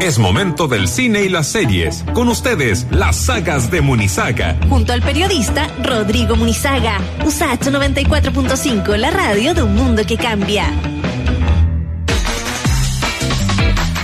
[0.00, 2.04] Es momento del cine y las series.
[2.14, 4.56] Con ustedes, las sagas de Munizaga.
[4.68, 7.00] Junto al periodista Rodrigo Munizaga.
[7.26, 10.70] USACH 94.5, la radio de un mundo que cambia.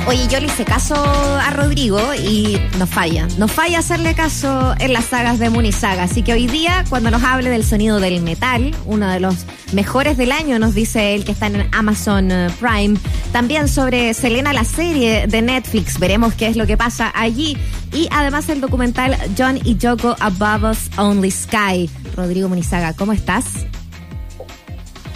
[0.07, 3.27] Oye, yo le hice caso a Rodrigo y nos falla.
[3.39, 6.03] Nos falla hacerle caso en las sagas de Munizaga.
[6.03, 10.19] Así que hoy día, cuando nos hable del sonido del metal, uno de los mejores
[10.19, 12.99] del año, nos dice él que está en Amazon eh, Prime.
[13.33, 15.99] También sobre Selena, la serie de Netflix.
[15.99, 17.57] Veremos qué es lo que pasa allí.
[17.91, 21.89] Y además el documental John y Yoko Above Us Only Sky.
[22.15, 23.65] Rodrigo Munizaga, ¿cómo estás?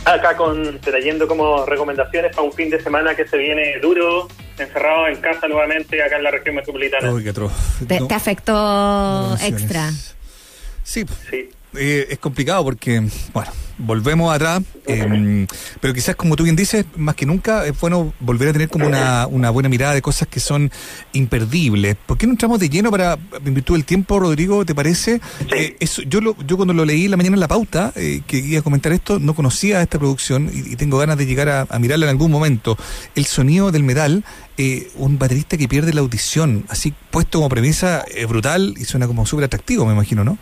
[0.07, 4.29] Acá con, trayendo como recomendaciones para un fin de semana que se viene duro,
[4.61, 7.13] encerrado en casa nuevamente acá en la región metropolitana.
[7.13, 7.33] Uy, qué.
[7.33, 9.91] ¿Te, No, te afectó extra?
[10.83, 11.51] Sí, Sí.
[11.75, 15.47] Eh, es complicado porque, bueno, volvemos atrás, eh,
[15.81, 18.87] pero quizás como tú bien dices, más que nunca es bueno volver a tener como
[18.87, 20.71] una, una buena mirada de cosas que son
[21.13, 21.97] imperdibles.
[22.07, 25.21] ¿Por qué no entramos de lleno para, en virtud del tiempo, Rodrigo, te parece?
[25.55, 28.39] Eh, eso, yo, lo, yo cuando lo leí la mañana en la pauta, eh, que
[28.39, 31.67] iba a comentar esto, no conocía esta producción y, y tengo ganas de llegar a,
[31.69, 32.77] a mirarla en algún momento.
[33.15, 34.25] El sonido del metal,
[34.57, 39.07] eh, un baterista que pierde la audición, así puesto como premisa, es brutal y suena
[39.07, 40.37] como súper atractivo, me imagino, ¿no?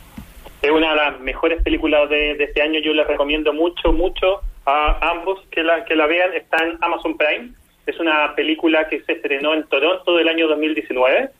[0.62, 2.80] Es una de las mejores películas de, de este año.
[2.80, 6.32] Yo les recomiendo mucho, mucho a ambos que la, que la vean.
[6.34, 7.50] Está en Amazon Prime.
[7.86, 11.30] Es una película que se estrenó en Toronto del año 2019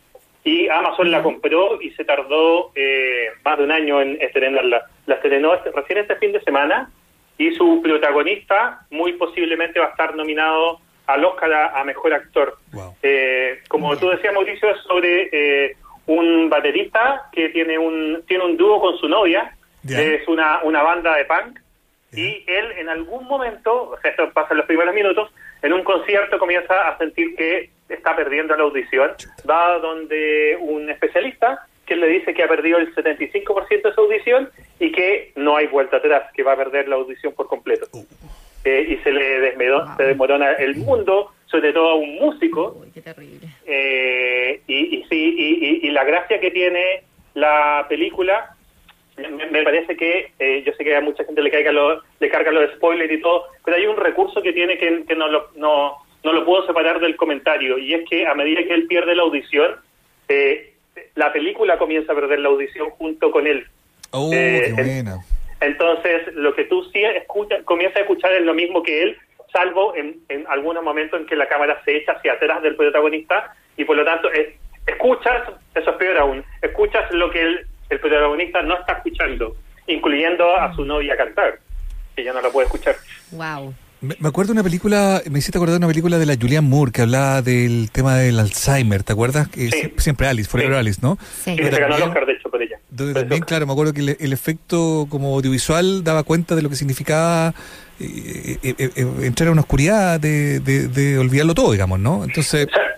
[0.45, 4.87] y Amazon la compró y se tardó eh, más de un año en estrenarla.
[5.07, 6.89] La estrenó este- recién este fin de semana
[7.37, 12.57] y su protagonista muy posiblemente va a estar nominado al Oscar a, a Mejor Actor.
[12.73, 12.95] Wow.
[13.03, 15.77] Eh, como tú decías, Mauricio, es sobre eh,
[16.07, 19.53] un baterista que tiene un tiene un dúo con su novia,
[19.89, 21.59] es una, una banda de punk,
[22.13, 25.31] y él en algún momento, o sea, esto pasa en los primeros minutos,
[25.63, 29.13] en un concierto comienza a sentir que está perdiendo la audición,
[29.49, 34.51] va donde un especialista que le dice que ha perdido el 75% de su audición
[34.81, 37.87] y que no hay vuelta atrás, que va a perder la audición por completo.
[38.65, 42.91] Eh, y se le desmedó- se desmorona el mundo, sobre todo a un músico, Uy,
[42.93, 43.46] qué terrible.
[43.67, 47.03] Eh, y, y sí, y, y- y la gracia que tiene
[47.35, 48.51] la película,
[49.17, 52.29] me, me parece que, eh, yo sé que a mucha gente le, caiga lo, le
[52.29, 55.51] carga los spoilers y todo, pero hay un recurso que tiene que, que no, lo,
[55.57, 59.15] no, no lo puedo separar del comentario, y es que a medida que él pierde
[59.15, 59.77] la audición,
[60.29, 60.73] eh,
[61.15, 63.67] la película comienza a perder la audición junto con él.
[64.13, 65.17] Oh, Eh, qué el- buena.
[65.61, 69.17] Entonces, lo que tú sí escuchas, comienzas a escuchar es lo mismo que él,
[69.57, 73.55] salvo en, en algunos momentos en que la cámara se echa hacia atrás del protagonista
[73.77, 74.55] y por lo tanto es-
[74.87, 75.43] escuchas,
[75.75, 79.57] eso es peor aún, escuchas lo que el, el protagonista no está escuchando,
[79.87, 81.59] incluyendo a su novia cantar,
[82.15, 82.97] que ya no la puede escuchar.
[83.33, 83.73] Wow.
[84.03, 86.93] Me acuerdo de una película, me hiciste acordar de una película de la Julianne Moore
[86.93, 89.49] que hablaba del tema del Alzheimer, ¿te acuerdas?
[89.49, 89.93] Que Sí.
[89.97, 90.79] Siempre Alice, Forever Sí.
[90.79, 91.19] Alice, ¿no?
[91.45, 91.55] Sí.
[91.57, 92.77] Pero se ganó el también- Oscar, de hecho, por ella.
[92.91, 96.63] Donde Por también, claro, me acuerdo que el, el efecto como audiovisual daba cuenta de
[96.63, 97.55] lo que significaba
[97.99, 102.25] eh, eh, eh, eh, entrar a una oscuridad de, de, de olvidarlo todo, digamos, ¿no?
[102.25, 102.96] Entonces, Sa- ¿Sabes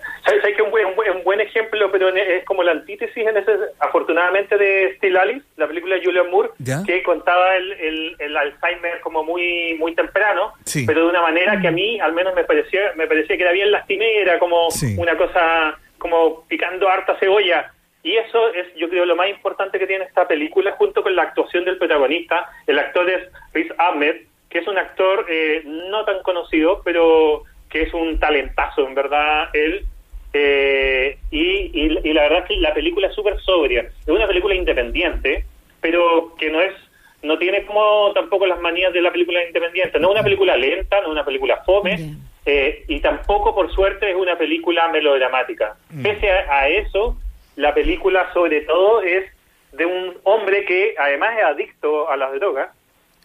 [1.79, 5.95] ejemplo, pero en- es como la antítesis, en ese, afortunadamente, de Still Alice, la película
[5.95, 6.83] de Julian Moore, ¿Ya?
[6.85, 10.85] que contaba el, el, el Alzheimer como muy muy temprano, Sí.
[10.85, 13.51] pero de una manera que a mí, al menos, me parecía, me parecía que era
[13.51, 14.95] bien lastimera, como Sí.
[14.97, 17.71] una cosa, como picando harta cebolla.
[18.01, 21.23] Y eso es, yo creo, lo más importante que tiene esta película, junto con la
[21.23, 22.49] actuación del protagonista.
[22.65, 24.15] El actor es Riz Ahmed,
[24.49, 29.49] que es un actor eh, no tan conocido, pero que es un talentazo, en verdad,
[29.53, 29.85] él.
[30.33, 33.81] Eh, y, y- y la verdad es que la película es súper sobria.
[33.81, 35.45] Es una película independiente,
[35.81, 36.73] pero que no es
[37.21, 39.99] no tiene como tampoco las manías de la película independiente.
[39.99, 44.09] No es una película lenta, no es una película fome, eh, y tampoco, por suerte,
[44.09, 45.75] es una película melodramática.
[46.01, 47.17] Pese a, a eso,
[47.57, 49.25] la película, sobre todo, es
[49.73, 52.69] de un hombre que además es adicto a las drogas,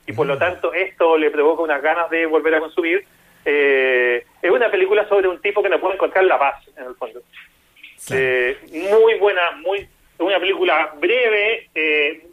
[0.08, 3.04] y por lo tanto esto le provoca unas ganas de volver a consumir.
[3.44, 6.94] Eh, es una película sobre un tipo que no puede encontrar la paz, en el
[6.96, 7.22] fondo.
[8.10, 8.58] Eh,
[8.92, 9.88] muy buena, muy
[10.18, 12.26] una película breve, eh,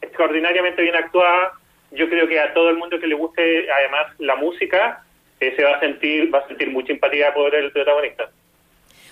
[0.00, 1.52] extraordinariamente bien actuada.
[1.90, 5.02] Yo creo que a todo el mundo que le guste, además, la música,
[5.40, 8.30] eh, se va a sentir va a sentir mucha empatía por el protagonista.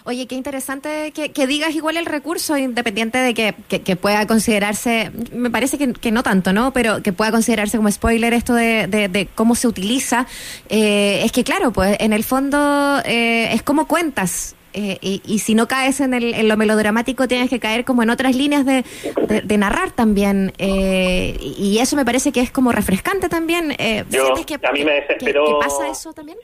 [0.06, 4.24] Oye, qué interesante que, que digas igual el recurso, independiente de que, que- que pueda
[4.28, 6.72] considerarse, me parece que, que no tanto, ¿no?
[6.72, 10.26] Pero que pueda considerarse como spoiler esto de, de- de cómo se utiliza.
[10.68, 14.54] Eh, es que claro, pues en el fondo eh, es como cuentas.
[14.74, 18.02] eh, y, y si no caes en, el, en lo melodramático, tienes que caer como
[18.02, 18.84] en otras líneas de,
[19.26, 20.52] de- de narrar también.
[20.58, 23.74] eh, y eso me parece que es como refrescante también.
[23.78, 26.38] Eh, Yo- ¿Sientes que, a mí me que- desesperó- que pasa eso también?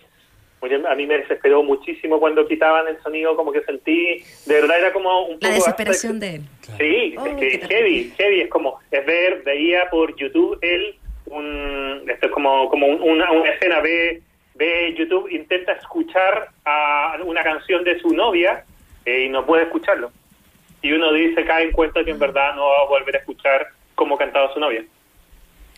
[0.62, 4.92] A mí me desesperó muchísimo cuando quitaban el sonido, como que sentí, de verdad era
[4.92, 5.46] como un poco...
[5.48, 6.42] La desesperación de él.
[6.78, 10.94] Sí, Oh, es que heavy, heavy, es como, es ver, veía por YouTube él,
[11.26, 14.22] un, esto es como, como un- una, una escena, ve,
[14.54, 18.64] ve YouTube, intenta escuchar a una canción de su novia
[19.04, 20.12] eh, y no puede escucharlo.
[20.80, 23.66] Y uno dice, cae en cuenta que en verdad no va a volver a escuchar
[23.94, 24.84] cómo cantaba su novia.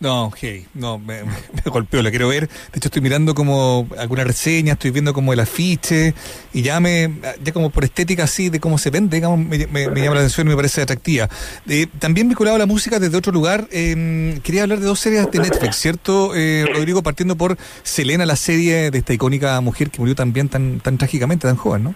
[0.01, 1.31] No, hey, no, me, me
[1.71, 2.47] golpeó, la quiero ver.
[2.47, 6.13] De hecho, estoy mirando como alguna reseña, estoy viendo como el afiche
[6.53, 7.09] y ya me,
[7.41, 10.47] ya como por estética así de cómo se vende, digamos, me, me- llama la atención
[10.47, 11.29] y me parece atractiva.
[11.69, 15.31] Eh, también vinculado a la música desde otro lugar, eh, quería hablar de dos series
[15.31, 17.01] de Netflix, ¿cierto, eh, Rodrigo?
[17.01, 21.47] Partiendo por Selena, la serie de esta icónica mujer que murió también tan, tan trágicamente,
[21.47, 21.95] tan joven, ¿no?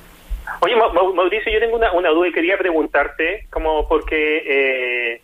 [0.62, 5.22] Oye, Ma- Ma- Mauricio, yo tengo una, una duda y quería preguntarte, como porque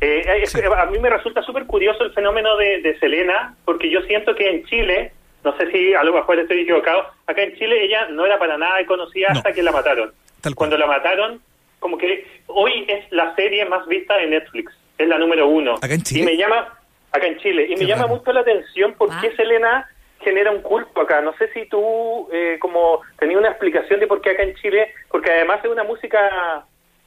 [0.00, 4.00] eh, es a mí me resulta súper curioso el fenómeno de, de Selena, porque yo
[4.02, 5.12] siento que en Chile,
[5.44, 8.56] no sé si a lo mejor estoy equivocado, acá en Chile ella no era para
[8.58, 9.38] nada conocida No.
[9.38, 10.12] hasta que la mataron.
[10.40, 10.54] Tal.
[10.54, 11.40] Cuando la mataron,
[11.78, 15.74] como que hoy es la serie más vista de Netflix, es la número uno.
[15.82, 16.22] ¿Acá en Chile?
[16.22, 16.78] Y me llama,
[17.12, 18.16] acá en Chile, y Qué me llama raro.
[18.16, 19.18] mucho la atención por Ah.
[19.20, 19.88] qué Selena
[20.20, 21.20] genera un culto acá.
[21.22, 24.92] No sé si tú eh, como tenías una explicación de por qué acá en Chile,
[25.10, 26.64] porque además es una música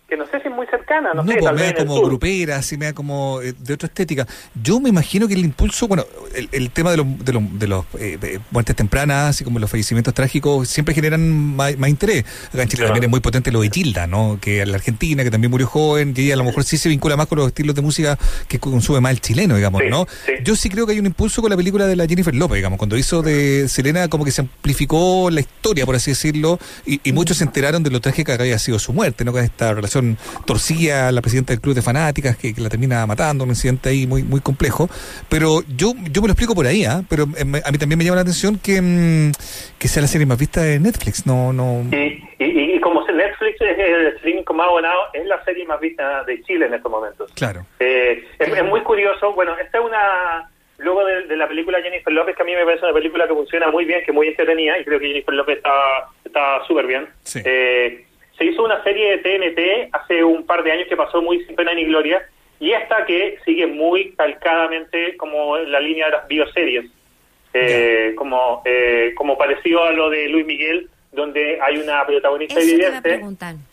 [0.07, 1.85] que no sé si es muy cercana, no, No, sé, pues tal me vez da
[1.85, 4.27] como grupera, así me da como eh, de otra estética.
[4.61, 6.05] Yo me imagino que el impulso, bueno,
[6.35, 9.71] el, el tema de los, de los, de los eh, muertes tempranas, así como los
[9.71, 12.25] fallecimientos trágicos, siempre generan más, más interés.
[12.50, 12.89] Acá en Chile Claro.
[12.89, 14.38] también es muy potente lo de Gilda, ¿no?
[14.41, 17.15] Que la Argentina, que también murió joven, y ella a lo mejor sí se vincula
[17.17, 20.05] más con los estilos de música que consume más el chileno, digamos, Sí, ¿no?
[20.25, 20.33] sí.
[20.44, 22.77] Yo sí creo que hay un impulso con la película de la Jennifer López, digamos,
[22.77, 27.13] cuando hizo de Selena, como que se amplificó la historia, por así decirlo, y, y
[27.13, 29.31] muchos se enteraron de lo trágica que había sido su muerte, ¿no?
[29.31, 29.92] Con esta relación
[30.45, 34.07] torcida, la presidenta del club de fanáticas, que, que la termina matando, un incidente ahí
[34.07, 34.89] muy, muy complejo.
[35.29, 37.01] Pero yo, yo me lo explico por ahí, ¿ah?
[37.09, 39.31] Pero eh, me- a mí también me llama la atención que, mm,
[39.79, 41.83] que sea la serie más vista de Netflix, no, no.
[41.91, 46.23] Y, y, y como Netflix es el streaming como abonado, es la serie más vista
[46.23, 47.31] de Chile en estos momentos.
[47.35, 47.65] Claro.
[47.79, 49.33] Eh, es, es muy curioso.
[49.33, 50.49] Bueno, esta es una.
[50.79, 53.33] Luego de, de la película Jennifer López, que a mí me parece una película que
[53.35, 55.71] funciona muy bien, que muy entretenida, y creo que Jennifer López está
[56.25, 57.07] está súper bien.
[57.21, 57.39] Sí.
[57.45, 58.05] Eh,
[58.38, 61.56] se hizo una serie de TNT hace un par de años que pasó muy sin
[61.56, 62.27] pena ni gloria,
[62.59, 66.85] y esta que sigue muy calcadamente como la línea de las bioseries.
[67.56, 72.71] Eh, como eh, como parecido a lo de Luis Miguel, donde hay una protagonista Eso
[72.74, 73.09] evidente.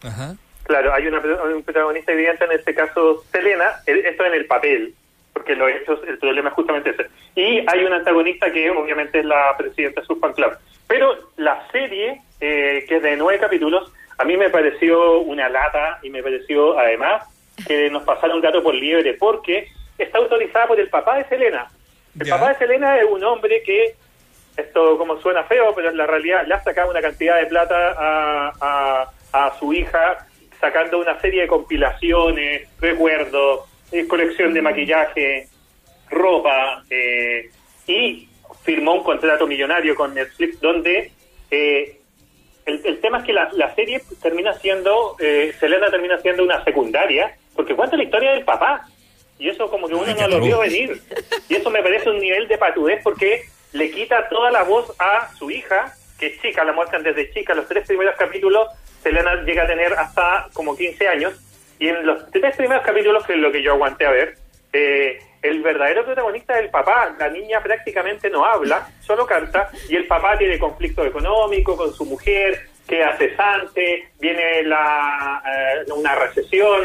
[0.03, 0.35] Ajá.
[0.65, 4.93] Claro, hay una, un protagonista evidente, en este caso Selena, el- esto en el papel,
[5.33, 7.07] porque los hechos, el problema es justamente ese.
[7.35, 10.53] Y hay un antagonista que obviamente es la presidenta de su fan club.
[10.87, 15.99] Pero la serie, eh, que es de nueve capítulos, a mí me pareció una lata
[16.03, 17.25] y me pareció además
[17.67, 21.71] que nos pasaron gato por liebre, porque está autorizada por el papá de Selena.
[22.19, 22.35] El Ya.
[22.37, 23.95] papá de Selena es un hombre que
[24.57, 27.95] esto como suena feo, pero en la realidad le ha sacado una cantidad de plata
[27.97, 29.11] a, a,
[29.47, 30.27] a su hija,
[30.61, 33.61] sacando una serie de compilaciones, recuerdos,
[33.93, 35.47] eh, colección de maquillaje,
[36.11, 37.49] ropa, eh,
[37.87, 38.29] y
[38.65, 41.11] firmó un contrato millonario con Netflix donde
[41.51, 42.00] eh,
[42.71, 46.63] el, el tema es que la, la serie termina siendo, eh, Selena termina siendo una
[46.65, 48.87] secundaria, porque cuenta la historia del papá.
[49.39, 51.01] Y eso como que uno Ay, no lo vio venir.
[51.49, 55.35] Y eso me parece un nivel de patudez porque le quita toda la voz a
[55.35, 57.55] su hija, que es chica, la muestran desde chica.
[57.55, 58.69] Los tres primeros capítulos,
[59.03, 61.41] Selena llega a tener hasta como 15 años.
[61.79, 64.37] Y en los tres primeros capítulos, que es lo que yo aguanté a ver,
[64.75, 67.15] eh, el verdadero protagonista es el papá.
[67.19, 69.71] La niña prácticamente no habla, solo canta.
[69.89, 76.15] Y el papá tiene conflicto económico con su mujer, queda cesante, viene la, eh, una
[76.15, 76.81] recesión.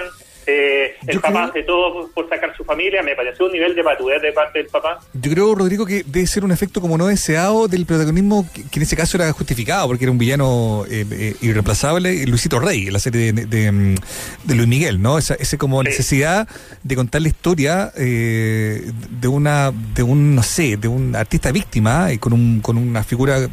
[0.48, 3.02] Eh, el Yo papá creo- hace todo por, sacar su familia.
[3.04, 5.00] Me pareció un nivel de patudez de parte del papá.
[5.14, 8.80] Yo creo, Rodrigo, que debe ser un efecto como no deseado del protagonismo, que, que
[8.80, 12.88] en ese caso era justificado, porque era un villano eh, eh, irreemplazable, eh, Luisito Rey,
[12.88, 13.96] en la serie de, de,
[14.44, 15.18] de Luis Miguel, ¿no?
[15.18, 15.90] Esa, ese como Sí.
[15.90, 16.48] necesidad
[16.84, 22.12] de contar la historia eh, de una, de un, no sé, de un artista víctima
[22.14, 23.50] y con, un, con una figura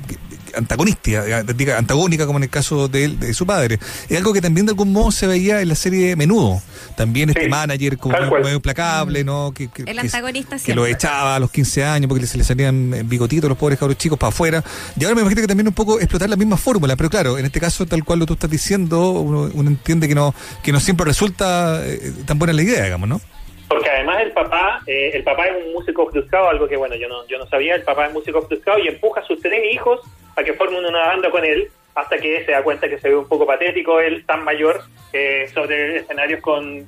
[0.57, 3.79] antagonista, diga, antagónica como en el caso de, él, de su padre.
[4.09, 6.61] Es algo que también de algún modo se veía en la serie Menudo.
[6.97, 9.53] También este Sí, manager como medio, implacable, ¿no?
[9.55, 12.45] Que, que- El que- antagonista que lo echaba a los 15 años porque se le
[12.45, 14.63] salían eh, bigotitos los pobres cabros chicos para afuera.
[14.99, 17.47] Y ahora me imagino que también un poco explotar la misma fórmula, pero claro, en
[17.47, 20.81] este caso, tal cual lo tú estás diciendo, uno, uno entiende que no que no
[20.81, 23.21] siempre resulta eh, tan buena la idea, digamos, ¿no?
[23.69, 27.09] Porque además el papá, eh, el papá es un músico frustrado, algo que bueno, yo
[27.09, 30.01] no, yo no sabía, el papá es músico frustrado y empuja a sus tres hijos
[30.37, 33.17] a que formen una banda con él, hasta que se da cuenta que se ve
[33.17, 36.87] un poco patético él tan mayor eh, sobre escenarios con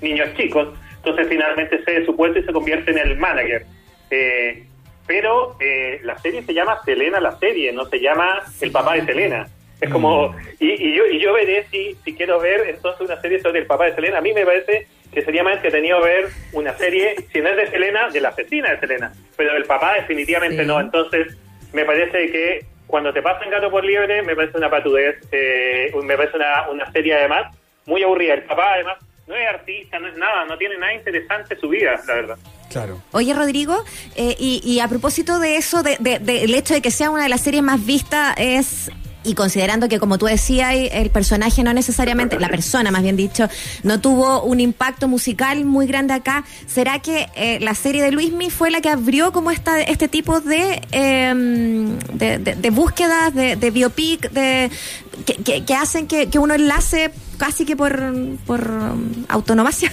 [0.00, 0.68] niños chicos.
[0.96, 3.64] Entonces finalmente se de su puesto y se convierte en el manager.
[4.10, 4.64] Eh,
[5.06, 9.04] pero eh, la serie se llama Selena la serie, no se llama El papá de
[9.04, 9.46] Selena.
[9.80, 13.40] Es como, y, y yo, y yo veré si, si quiero ver entonces una serie
[13.40, 14.18] sobre el papá de Selena.
[14.18, 17.66] A mí me parece que sería más entretenido ver una serie, si no es de
[17.68, 20.66] Selena, de la asesina de Selena, pero del papá definitivamente Sí.
[20.66, 20.80] no.
[20.80, 21.36] Entonces,
[21.72, 26.16] me parece que cuando te pasan gato por liebre, me parece una patudez, eh, me
[26.16, 27.54] parece una, una serie además
[27.86, 28.34] muy aburrida.
[28.34, 32.00] El papá además no es artista, no es nada, no tiene nada interesante su vida,
[32.06, 32.38] la verdad.
[32.70, 33.00] Claro.
[33.12, 33.84] Oye, Rodrigo,
[34.16, 37.22] eh, y, y a propósito de eso, de, de- del hecho de que sea una
[37.22, 38.90] de las series más vistas, es.
[39.26, 43.48] Y considerando que, como tú decías, el personaje no necesariamente, la persona más bien dicho,
[43.82, 48.50] no tuvo un impacto musical muy grande acá, ¿será que eh, la serie de Luismi
[48.50, 51.34] fue la que abrió como esta, este tipo de, eh,
[52.12, 54.70] de, de- de búsquedas, de, de biopic, de,
[55.26, 58.00] que, que- que hacen que, que uno enlace casi que por,
[58.46, 59.90] por um, autonomacia?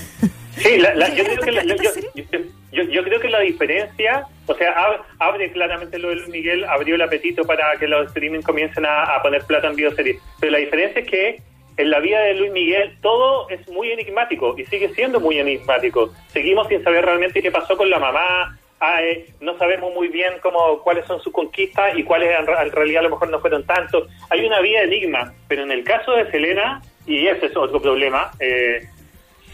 [0.57, 2.09] Sí, la- la- yo, ¿Esta- creo que la, yo, esta yo- serie?
[2.31, 2.39] yo-
[2.73, 6.65] yo- yo creo que la diferencia, o sea, ab- abre claramente lo de Luis Miguel,
[6.65, 10.21] abrió el apetito para que los streaming comiencen a, poner plata en bioseries.
[10.39, 11.37] Pero la diferencia es que
[11.77, 16.11] en la vida de Luis Miguel todo es muy enigmático y sigue siendo muy enigmático.
[16.27, 18.57] Seguimos sin saber realmente qué pasó con la mamá.
[18.85, 22.99] ah, eh, no sabemos muy bien cómo cuáles son sus conquistas y cuáles en, realidad
[22.99, 24.09] a lo mejor no fueron tantos.
[24.29, 28.31] Hay una vida enigma, pero en el caso de Selena, y ese es otro problema,
[28.41, 28.81] eh,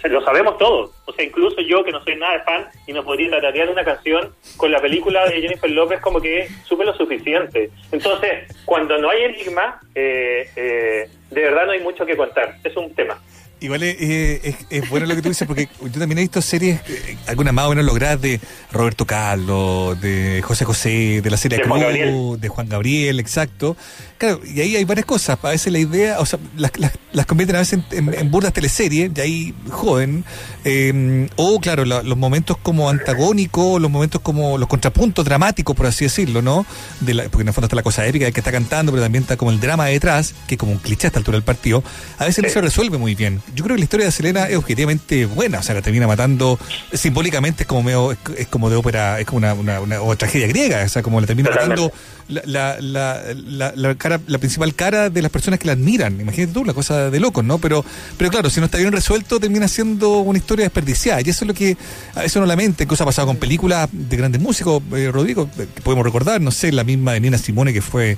[0.10, 0.91] lo sabemos todos.
[1.06, 3.84] O sea, incluso yo, que no soy nada de fan y no podría tararear una
[3.84, 7.70] canción con la película de Jennifer López, como que supe lo suficiente.
[7.91, 12.56] Entonces, cuando no hay enigma, eh, eh, de verdad no hay mucho que contar.
[12.63, 13.20] Es un tema.
[13.62, 17.18] Igual es, es- bueno lo que tú dices, porque yo también he visto series, eh,
[17.28, 18.39] algunas más o menos logradas, de
[18.72, 23.75] Roberto Carlos, de José José, de la serie De Cruz, Juan de Juan Gabriel, exacto.
[24.18, 25.38] Claro, y ahí hay varias cosas.
[25.42, 28.32] A veces la idea, o sea, las, las, las convierten a veces en, en- en
[28.32, 30.24] burdas teleseries, y ahí joden.
[30.66, 35.86] eh, o, claro, la- los momentos como antagónicos, los momentos como los contrapuntos dramáticos, por
[35.86, 36.66] así decirlo, ¿no?
[37.01, 39.04] De la- porque en el fondo está la cosa épica del que está cantando, pero
[39.04, 41.44] también está como el drama detrás, que es como un cliché a esta altura del
[41.44, 41.84] partido.
[42.18, 42.54] A veces no Sí.
[42.54, 43.42] se resuelve muy bien.
[43.56, 46.60] Yo creo que la historia de Selena es objetivamente buena, o sea, la termina matando
[46.94, 50.84] simbólicamente, es como medio, es, es como de ópera, es como una, una, tragedia griega,
[50.84, 51.82] o sea, como la termina Totalmente.
[51.82, 51.94] matando
[52.29, 56.20] la, la, la, la, la cara, la principal cara de las personas que la admiran.
[56.22, 57.58] Imagínate tú, la cosa de locos, ¿no?
[57.58, 57.84] Pero,
[58.18, 61.22] pero claro, si no está bien resuelto, termina siendo una historia desperdiciada.
[61.22, 61.75] Y eso es lo que
[62.15, 62.84] a veces uno lamenta.
[62.84, 66.51] Incluso ha pasado con películas de grandes músicos, eh, Rodrigo, eh, que podemos recordar, no
[66.51, 68.15] sé, la misma de Nina Simone, que fue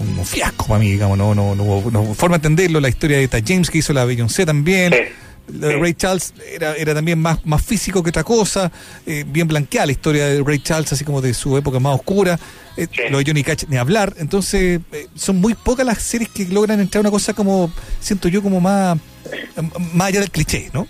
[0.00, 2.80] un fiasco para mí, digamos, no, no, no, forma de entenderlo.
[2.80, 4.92] La historia de Eta James, que hizo la Beyoncé también.
[4.92, 4.98] Sí.
[5.58, 5.80] Lo de Sí.
[5.80, 8.70] Ray Charles era, era también más, más físico que otra cosa,
[9.06, 12.38] eh, bien blanqueada la historia de Ray Charles, así como de su época más oscura.
[12.76, 13.02] Eh, Sí.
[13.10, 14.14] Lo de Johnny Cash ni hablar.
[14.18, 17.70] Entonces, eh, son muy pocas las series que logran entrar a una cosa como,
[18.00, 18.96] siento yo, como más,
[19.94, 20.86] más allá del cliché, ¿no?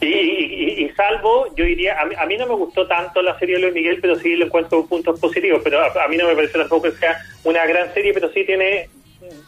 [0.00, 3.56] Y, y- salvo, yo diría, a mí, a mí no me gustó tanto la serie
[3.56, 5.60] de Luis Miguel, pero sí le encuentro puntos positivos.
[5.64, 8.44] Pero a, a mí no me parece tampoco que sea una gran serie, pero sí
[8.44, 8.88] tiene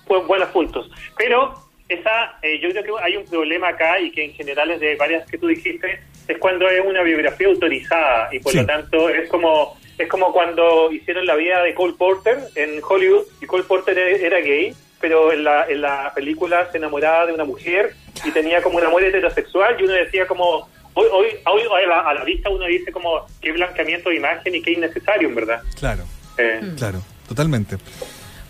[0.07, 0.91] pues, buenos puntos.
[1.17, 1.55] Pero
[1.89, 4.97] esa, eh, yo creo que hay un problema acá y que en general es de
[4.97, 8.59] varias que tú dijiste, es cuando es una biografía autorizada y por Sí.
[8.59, 13.25] lo tanto es como es como cuando hicieron la vida de Cole Porter en Hollywood
[13.43, 17.35] y Cole Porter e- era gay, pero en la, en la película se enamoraba de
[17.35, 17.93] una mujer
[18.25, 21.27] y tenía como un amor heterosexual y uno decía como hoy hoy,
[21.69, 24.73] hoy a, la, a la vista uno dice como qué blanqueamiento de imagen y qué
[24.73, 25.63] innecesario en verdad.
[25.79, 26.05] Claro,
[26.39, 27.77] Eh, claro, totalmente.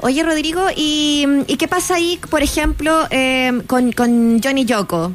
[0.00, 5.12] Oye, Rodrigo, ¿y, y qué pasa ahí, por ejemplo, eh, con, con Johnny Yoko?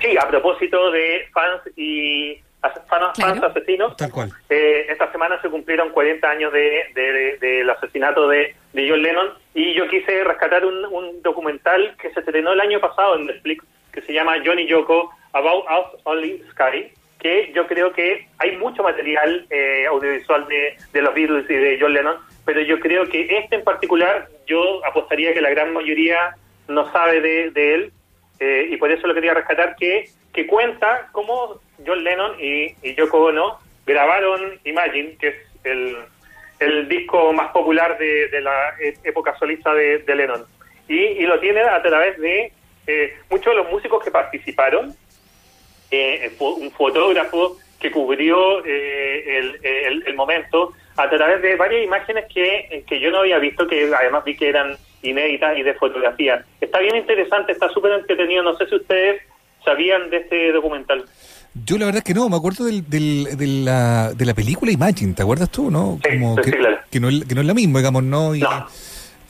[0.00, 3.46] Sí, a propósito de fans y as- fan- fans, Claro.
[3.46, 4.32] asesinos, Tal cual.
[4.48, 9.28] eh, esta semana se cumplieron 40 años de, de- del asesinato de, de John Lennon
[9.54, 13.64] y yo quise rescatar un, un documental que se estrenó el año pasado en Netflix
[13.92, 18.82] que se llama Johnny Yoko About Us Only Sky que yo creo que hay mucho
[18.82, 23.38] material eh, audiovisual de, de los Beatles y de John Lennon, pero yo creo que
[23.38, 26.36] este en particular yo apostaría que la gran mayoría
[26.68, 27.92] no sabe de, de él
[28.40, 32.94] eh, y por eso lo quería rescatar, que, que cuenta cómo John Lennon y, y
[32.94, 35.96] Yoko Ono grabaron Imagine, que es el,
[36.60, 40.44] el disco más popular de, de la e- época solista de, Lennon.
[40.86, 42.52] Y, y lo tiene a través de
[42.86, 44.94] eh, muchos de los músicos que participaron,
[45.90, 51.84] eh, fo- un fotógrafo que cubrió eh, el, el- el momento a través de varias
[51.84, 55.74] imágenes que, que yo no había visto, que además vi que eran inéditas y de
[55.74, 56.44] fotografía.
[56.60, 58.42] Está bien interesante, está súper entretenido.
[58.42, 59.22] No sé si ustedes
[59.64, 61.04] sabían de este documental.
[61.64, 64.70] Yo la verdad es que no, me acuerdo del, del- de, la, de la película
[64.72, 65.98] Imagine, ¿te acuerdas tú, no?
[66.04, 66.78] Sí, sí, que, claro.
[66.90, 68.34] que no, es, que no es la misma, digamos, ¿no?
[68.34, 68.66] Y- No.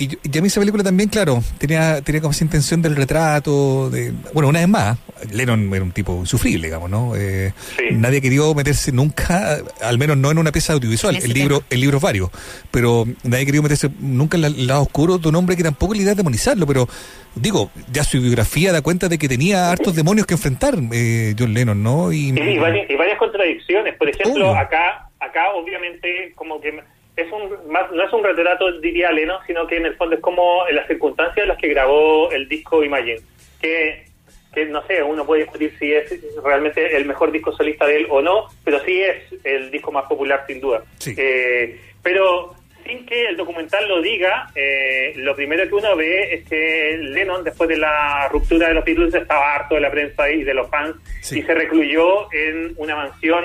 [0.00, 3.90] Y, y a mí esa película también, claro, tenía, tenía como esa intención del retrato,
[3.90, 4.96] de bueno, una vez más,
[5.32, 7.16] Lennon era un tipo insufrible, digamos, ¿no?
[7.16, 7.86] Eh, Sí.
[7.92, 11.96] Nadie quería meterse nunca, al menos no en una pieza audiovisual, el libro, el libro
[11.96, 12.30] es varios,
[12.70, 15.94] pero nadie quería meterse nunca en la- el lado oscuro de un hombre que tampoco
[15.94, 16.88] la idea de demonizarlo, pero
[17.34, 21.52] digo, ya su biografía da cuenta de que tenía hartos demonios que enfrentar, eh, John
[21.52, 22.12] Lennon, ¿no?
[22.12, 23.96] Y, Y, y varias, y varias contradicciones.
[23.96, 26.72] Por ejemplo, acá, acá obviamente como que
[27.20, 30.20] es un más, no es un retrato diría Lennon, sino que en el fondo es
[30.22, 33.20] como en las circunstancias en las que grabó el disco Imagine,
[33.60, 34.06] que
[34.54, 36.10] que no sé, uno puede discutir si es
[36.42, 40.06] realmente el mejor disco solista de él o no, pero sí es el disco más
[40.06, 40.82] popular sin duda.
[40.98, 41.14] Sí.
[41.18, 46.48] Eh, pero sin que el documental lo diga, eh, lo primero que uno ve es
[46.48, 50.42] que Lennon, después de la ruptura de los Beatles, estaba harto de la prensa y
[50.42, 51.40] de los fans Sí.
[51.40, 53.44] y se recluyó en una mansión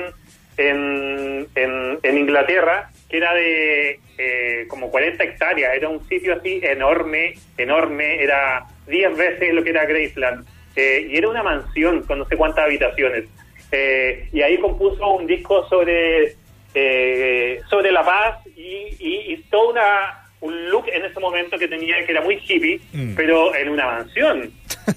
[0.55, 6.59] en, en, en Inglaterra que era de eh, como 40 hectáreas, era un sitio así
[6.63, 10.43] enorme, enorme, era 10 veces lo que era Graceland,
[10.75, 13.25] eh, y era una mansión con no sé cuántas habitaciones.
[13.71, 16.33] Eh, y ahí compuso un disco sobre
[16.73, 21.67] eh, sobre la paz y, y, y todo una, un look en ese momento que
[21.67, 23.13] tenía que era muy hippie, Mm.
[23.15, 24.51] pero en una mansión.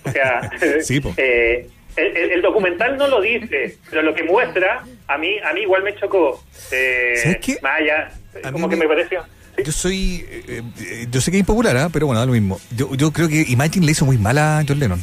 [0.06, 0.40] O sea,
[0.80, 5.28] Sí, eh, el, el- el documental no lo dice, pero lo que muestra a mí
[5.44, 6.42] a mí igual me chocó.
[6.72, 7.58] Eh, ¿Sabes qué?
[7.62, 8.12] allá,
[8.44, 9.22] A como mí que me- me pareció.
[9.56, 9.62] ¿sí?
[9.64, 10.26] Yo soy.
[10.30, 11.88] eh, eh, yo sé que es impopular, ¿ah?
[11.92, 12.60] pero bueno, da lo mismo.
[12.76, 15.02] Yo, yo creo que Imagine le hizo muy mal a John Lennon.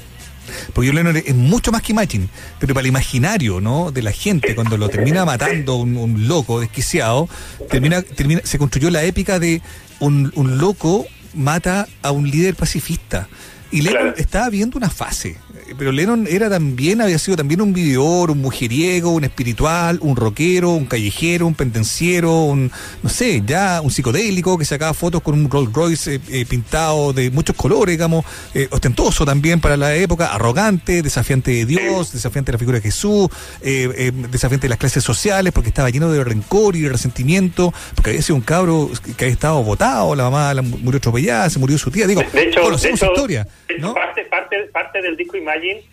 [0.74, 2.28] Porque John Lennon es mucho más que Imagine.
[2.60, 3.92] Pero para el imaginario, ¿no?
[3.92, 7.28] De la gente, cuando lo termina matando un, un loco desquiciado,
[7.70, 9.62] termina, termina, se construyó la épica de
[10.00, 13.28] un, un loco mata a un líder pacifista.
[13.72, 14.18] Y Lennon Claro.
[14.18, 15.38] estaba viendo una fase.
[15.56, 20.16] Eh, Pero Lennon era también, había sido también un vividor, un mujeriego, un espiritual, un
[20.16, 25.36] rockero, un callejero, un pendenciero, un, no sé, ya un psicodélico que sacaba fotos con
[25.36, 29.96] un Rolls Royce eh, eh, pintado de muchos colores, digamos, eh, ostentoso también para la
[29.96, 33.30] época, arrogante, desafiante de Dios, desafiante de la figura de Jesús,
[33.62, 37.74] eh, eh, desafiante de las clases sociales, porque estaba lleno de rencor y de resentimiento,
[37.96, 41.50] porque había sido un cabro que había estado votado, la mamá la mu- murió atropellada,
[41.50, 43.48] se murió su tía, digo, De hecho, de historia,
[43.94, 45.84] parte, parte, parte del disco Imagine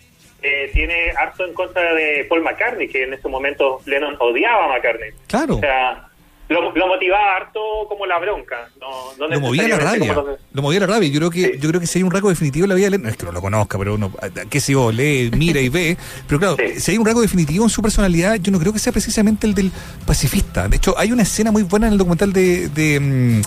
[0.41, 4.67] eh, tiene harto en contra de Paul McCartney, que en ese momento Lennon odiaba a
[4.69, 5.11] McCartney.
[5.27, 5.57] Claro.
[5.57, 6.09] O sea,
[6.51, 7.59] lo, lo motivaba harto
[7.89, 8.69] como la bronca.
[8.79, 8.87] No,
[9.19, 10.13] no lo movía la rabia.
[10.13, 11.09] los- Lo movía la rabia.
[11.09, 11.51] Yo creo que, Sí.
[11.59, 13.17] yo creo que si hay un rasgo definitivo en la vida de Lennon, no es
[13.17, 14.11] que no lo conozca, pero uno,
[14.49, 15.97] qué sé yo, lee, mira y ve.
[16.27, 16.79] Pero claro, Sí.
[16.79, 19.53] si hay un rasgo definitivo en su personalidad, yo no creo que sea precisamente el
[19.53, 19.71] del
[20.05, 20.67] pacifista.
[20.67, 23.41] De hecho, hay una escena muy buena en el documental de, de, mm,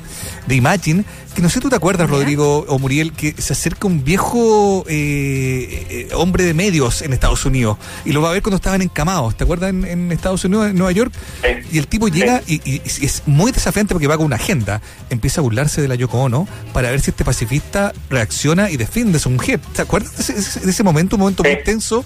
[0.49, 2.09] de Imagine, que no sé si tú te acuerdas.
[2.09, 7.45] Rodrigo o Muriel, que se acerca un viejo eh, eh, hombre de medios en Estados
[7.45, 9.37] Unidos y lo va a ver cuando estaban encamados.
[9.37, 11.13] ¿Te acuerdas en, en Estados Unidos, en Nueva York?
[11.73, 14.81] Y el tipo llega y, y- y es muy desafiante porque va con una agenda.
[15.11, 19.19] Empieza a burlarse de la Yoko Ono para ver si este pacifista reacciona y defiende
[19.19, 19.61] a su mujer.
[19.75, 22.05] ¿Te acuerdas de ese, de ese momento, un momento muy tenso?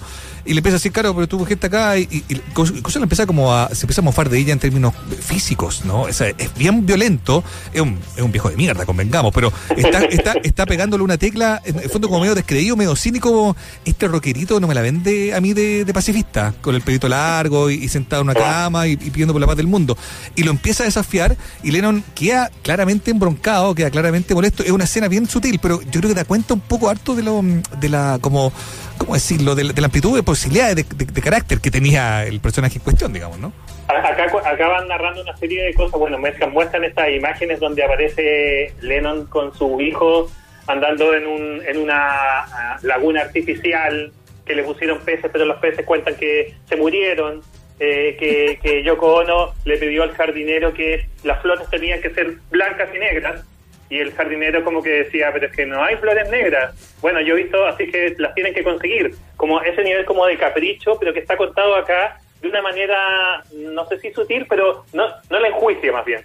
[0.49, 1.99] Y le empieza a decir, claro, pero tu mujer está acá.
[1.99, 4.59] Y, y, y cosa le empieza como a, se empieza a mofar de ella en
[4.59, 6.03] términos físicos, ¿no?
[6.03, 7.45] O sea, es bien violento.
[7.71, 11.79] Es un, es un viejo de mierda, convengamos, pero está, está, pegándole una tecla, en
[11.79, 13.55] el fondo como medio descreído, medio cínico.
[13.85, 17.87] Este rockerito no me la vende a mí de, pacifista, con el pelito largo y,
[17.89, 19.99] sentado en una cama y, y pidiendo por la paz del mundo.
[20.35, 24.63] Y lo empieza a desafiar y Lennon queda claramente embroncado, queda claramente molesto.
[24.63, 27.23] Es una escena bien sutil, pero yo creo que da cuenta un poco harto de
[27.23, 27.43] lo
[27.81, 28.51] de la como
[28.99, 29.55] ¿cómo decirlo?
[29.55, 33.39] De, de la amplitud de posibilidades de, carácter que tenía el personaje en cuestión, digamos,
[33.39, 33.53] ¿no?
[33.89, 35.99] Acá, acá van narrando una serie de cosas.
[35.99, 40.31] Bueno, muestran estas imágenes donde aparece Lennon con su hijo
[40.67, 44.13] andando en, un, en una ah, laguna artificial
[44.45, 47.41] que le pusieron peces, pero los peces cuentan que se murieron.
[47.81, 52.37] eh, que, que Yoko Ono le pidió al jardinero que las flores tenían que ser
[52.51, 53.45] blancas y negras.
[53.91, 56.75] Y el jardinero como que decía, pero es que no hay flores negras.
[57.01, 59.15] Bueno, yo he visto, así que las tienen que conseguir.
[59.37, 63.87] Como ese nivel como de capricho, pero que está contado acá de una manera, no
[63.87, 66.21] sé si sutil, pero no, no la enjuicia más bien.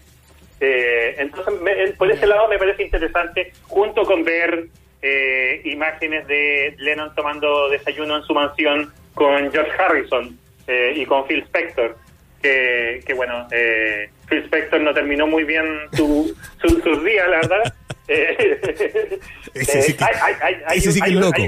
[0.60, 4.66] Eh, entonces, me- por ese lado me parece interesante, junto con ver
[5.02, 11.26] eh, imágenes de Lennon tomando desayuno en su mansión con George Harrison eh, y con
[11.28, 11.98] Phil Spector,
[12.42, 17.38] que, que bueno, eh, Phil Spector no terminó muy bien su, su, sus días, la
[17.38, 17.74] verdad.
[18.08, 19.20] Eh,
[19.54, 21.42] Ese sí que, hay- hay- hay- ese sí que es loco.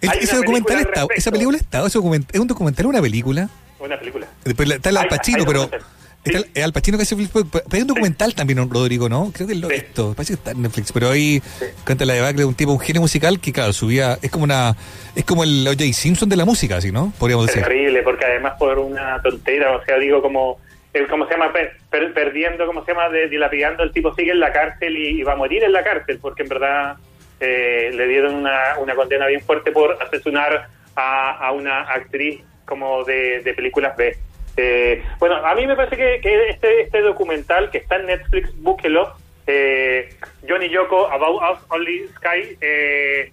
[0.00, 1.98] ese documental está, esa película está, ese
[2.32, 3.48] es un documental una película.
[3.78, 4.26] Una película.
[4.44, 5.78] Después está el Al Pacino, pero está
[6.26, 6.60] Sí.
[6.62, 9.30] Al Pacino que hace Phil pero hay un documental también, Rodrigo, ¿no?
[9.34, 9.82] Creo que lo he Sí.
[9.82, 11.42] visto, parece que está en Netflix, pero ahí
[11.84, 14.74] canta la debacle de un tipo, un genio musical que, claro, subía, es como una,
[15.14, 15.84] es como el O.J.
[15.92, 17.12] Simpson de la música, así, ¿no?
[17.18, 17.68] Podríamos Es decir.
[17.68, 20.58] terrible, porque además por una tontera, o sea, digo como
[20.94, 21.52] el, ¿cómo se llama?
[21.52, 23.08] Per- per- perdiendo, ¿cómo se llama?
[23.10, 26.18] De- dilapidando, el tipo sigue en la cárcel y, va a morir en la cárcel,
[26.22, 26.96] porque en verdad
[27.40, 33.04] eh, le dieron una, una condena bien fuerte por asesinar a, a una actriz como
[33.04, 34.16] de, de películas B.
[34.56, 38.56] Eh, bueno, a mí me parece que, que este, este documental que está en Netflix,
[38.62, 39.14] búsquelo,
[39.46, 40.08] eh,
[40.48, 43.32] Johnny Yoko, About Us Only Sky, eh,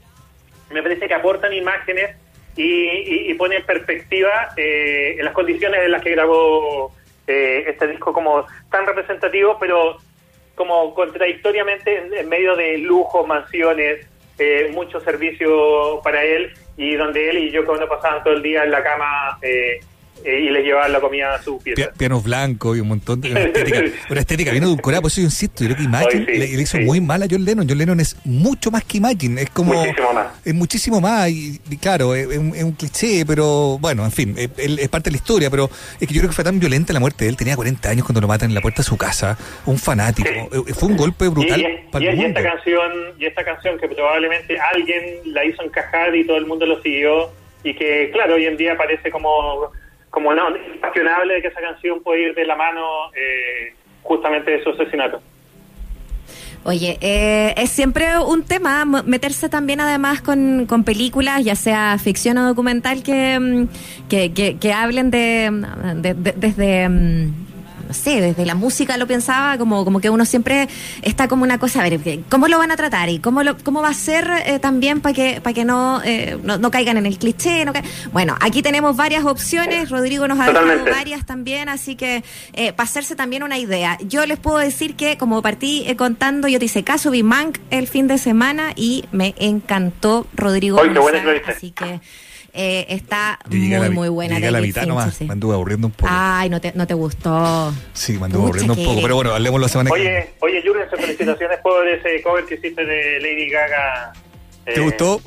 [0.72, 2.16] me parece que aportan imágenes
[2.56, 6.94] y, y, y pone perspectiva eh, en las condiciones en las que grabó
[7.32, 9.98] eh, este disco como tan representativo, pero
[10.56, 17.38] como contradictoriamente en, medio de lujos, mansiones, eh, mucho servicio para él y donde él
[17.38, 19.80] y yo cuando pasaban todo el día en la cama eh,
[20.26, 21.76] y le llevaban la comida a su pieza.
[21.76, 25.22] Pia- pianos blancos y un montón de una estética, una estética bien edulcorada, por eso
[25.22, 26.84] yo insisto, yo creo que Imagine sí, le, le hizo sí.
[26.84, 27.68] muy mal a John Lennon.
[27.68, 30.28] John Lennon es mucho más que Imagine, es como Muchísimo más.
[30.46, 34.12] es muchísimo más y, y claro, es, es un, es un cliché, pero bueno, en
[34.12, 36.60] fin, es, es parte de la historia, pero es que yo creo que fue tan
[36.60, 38.88] violenta la muerte de él, tenía 40 años cuando lo matan en la puerta de
[38.88, 40.60] su casa, un fanático, Sí.
[40.70, 42.40] eh, fue un golpe brutal Y, para y- el y mundo.
[42.40, 46.66] esta canción y esta canción que probablemente alguien la hizo encajar y todo el mundo
[46.66, 47.30] lo siguió
[47.64, 49.72] y que claro hoy en día parece como
[50.12, 50.44] como no
[50.76, 52.82] incuestionable de que esa canción puede ir de la mano
[53.16, 55.20] eh, justamente de su asesinato.
[56.64, 62.38] Oye, eh, es siempre un tema meterse también además con, con películas, ya sea ficción
[62.38, 63.68] o documental, que, mm,
[64.08, 66.90] que, que, hablen de, mm, de- de- desde...
[67.92, 70.70] No sé, desde la música lo pensaba, como, como que uno siempre
[71.02, 72.00] está como una cosa, a ver,
[72.30, 73.10] ¿cómo lo van a tratar?
[73.10, 76.38] ¿Y cómo, lo, cómo va a ser eh, también para que, para que no, eh,
[76.42, 77.66] no, no caigan en el cliché?
[77.66, 80.90] No ca- bueno, aquí tenemos varias opciones, Rodrigo nos ha Totalmente.
[80.90, 82.24] varias también, así que
[82.54, 83.98] eh, para hacerse también una idea.
[84.08, 87.58] Yo les puedo decir que como partí eh, contando, yo te hice caso, vi Mank
[87.72, 90.80] el fin de semana y me encantó Rodrigo.
[90.82, 92.00] Ay, qué buena así que
[92.54, 94.36] eh, está muy, la, muy buena.
[94.36, 95.26] llegué a la mitad Fincher, nomás, sí.
[95.26, 96.12] me anduve aburriendo un poco.
[96.14, 97.74] Ay, no te, no te gustó.
[97.94, 100.30] sí, me anduve aburriendo un poco, pero bueno, hablemos la semana que viene.
[100.40, 104.14] oye oye Jürgen felicitaciones por ese cover que hiciste de Lady Gaga
[104.66, 105.22] ¿Te eh, gustó?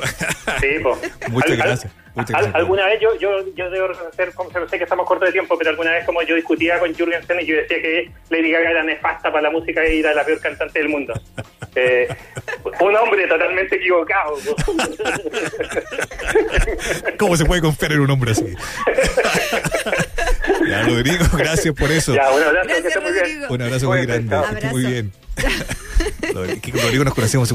[0.60, 0.98] Sí, po.
[1.30, 5.06] Muchas gracias, al- alguna vez yo, yo, yo debo reconocer, como se- sé que estamos
[5.06, 8.10] cortos de tiempo, pero alguna vez como yo discutía con Jürgensen y yo decía que
[8.30, 11.12] Lady Gaga era nefasta para la música y era la peor cantante del mundo.
[11.76, 12.06] Eh,
[12.78, 14.36] un hombre totalmente equivocado.
[17.18, 18.44] ¿Cómo se puede confiar en un hombre así?
[20.68, 22.14] ya, Rodrigo, gracias por eso.
[22.14, 23.44] ya, un abrazo, que Gracias, esté muy bien.
[23.50, 24.36] Un abrazo muy grande.
[24.36, 26.42] que esté muy Abrazo.
[26.46, 26.60] bien.
[26.60, 27.50] Que Rodrigo nos conocemos